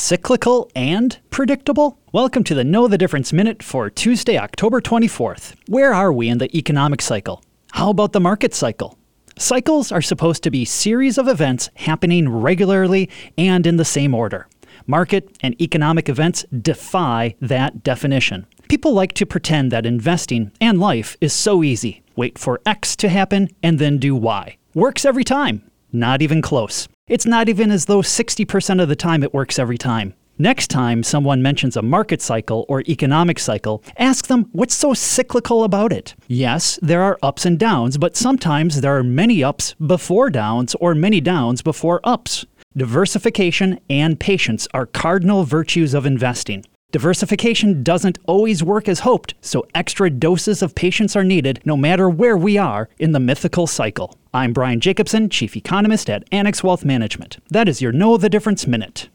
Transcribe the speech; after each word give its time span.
cyclical 0.00 0.70
and 0.74 1.18
predictable? 1.28 1.98
Welcome 2.10 2.42
to 2.44 2.54
the 2.54 2.64
Know 2.64 2.88
the 2.88 2.96
Difference 2.96 3.34
Minute 3.34 3.62
for 3.62 3.90
Tuesday, 3.90 4.38
October 4.38 4.80
24th. 4.80 5.54
Where 5.68 5.92
are 5.92 6.10
we 6.10 6.30
in 6.30 6.38
the 6.38 6.56
economic 6.56 7.02
cycle? 7.02 7.44
How 7.72 7.90
about 7.90 8.12
the 8.12 8.18
market 8.20 8.54
cycle? 8.54 8.98
Cycles 9.36 9.92
are 9.92 10.00
supposed 10.00 10.42
to 10.44 10.50
be 10.50 10.64
series 10.64 11.18
of 11.18 11.28
events 11.28 11.68
happening 11.74 12.30
regularly 12.30 13.10
and 13.36 13.66
in 13.66 13.76
the 13.76 13.84
same 13.84 14.14
order. 14.14 14.48
Market 14.86 15.36
and 15.42 15.60
economic 15.60 16.08
events 16.08 16.46
defy 16.62 17.34
that 17.42 17.82
definition. 17.82 18.46
People 18.70 18.94
like 18.94 19.12
to 19.12 19.26
pretend 19.26 19.70
that 19.70 19.84
investing 19.84 20.50
and 20.62 20.80
life 20.80 21.14
is 21.20 21.34
so 21.34 21.62
easy. 21.62 22.02
Wait 22.16 22.38
for 22.38 22.60
X 22.64 22.96
to 22.96 23.10
happen 23.10 23.48
and 23.62 23.78
then 23.78 23.98
do 23.98 24.16
Y. 24.16 24.56
Works 24.74 25.04
every 25.04 25.24
time. 25.24 25.70
Not 25.92 26.22
even 26.22 26.40
close. 26.40 26.88
It's 27.10 27.26
not 27.26 27.48
even 27.48 27.72
as 27.72 27.86
though 27.86 28.02
60% 28.02 28.80
of 28.80 28.88
the 28.88 28.94
time 28.94 29.24
it 29.24 29.34
works 29.34 29.58
every 29.58 29.76
time. 29.76 30.14
Next 30.38 30.68
time 30.68 31.02
someone 31.02 31.42
mentions 31.42 31.76
a 31.76 31.82
market 31.82 32.22
cycle 32.22 32.64
or 32.68 32.82
economic 32.82 33.40
cycle, 33.40 33.82
ask 33.98 34.28
them 34.28 34.48
what's 34.52 34.76
so 34.76 34.94
cyclical 34.94 35.64
about 35.64 35.92
it. 35.92 36.14
Yes, 36.28 36.78
there 36.80 37.02
are 37.02 37.18
ups 37.20 37.44
and 37.44 37.58
downs, 37.58 37.98
but 37.98 38.16
sometimes 38.16 38.80
there 38.80 38.96
are 38.96 39.02
many 39.02 39.42
ups 39.42 39.74
before 39.84 40.30
downs 40.30 40.76
or 40.76 40.94
many 40.94 41.20
downs 41.20 41.62
before 41.62 42.00
ups. 42.04 42.46
Diversification 42.76 43.80
and 43.90 44.20
patience 44.20 44.68
are 44.72 44.86
cardinal 44.86 45.42
virtues 45.42 45.94
of 45.94 46.06
investing. 46.06 46.64
Diversification 46.92 47.84
doesn't 47.84 48.18
always 48.26 48.64
work 48.64 48.88
as 48.88 49.00
hoped, 49.00 49.34
so 49.40 49.64
extra 49.76 50.10
doses 50.10 50.60
of 50.60 50.74
patience 50.74 51.14
are 51.14 51.22
needed 51.22 51.60
no 51.64 51.76
matter 51.76 52.10
where 52.10 52.36
we 52.36 52.58
are 52.58 52.88
in 52.98 53.12
the 53.12 53.20
mythical 53.20 53.68
cycle. 53.68 54.18
I'm 54.34 54.52
Brian 54.52 54.80
Jacobson, 54.80 55.28
Chief 55.28 55.56
Economist 55.56 56.10
at 56.10 56.24
Annex 56.32 56.64
Wealth 56.64 56.84
Management. 56.84 57.38
That 57.48 57.68
is 57.68 57.80
your 57.80 57.92
Know 57.92 58.16
the 58.16 58.28
Difference 58.28 58.66
Minute. 58.66 59.08